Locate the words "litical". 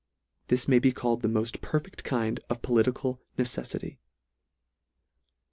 2.73-3.19